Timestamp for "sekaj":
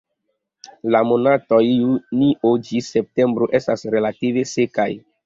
4.55-4.89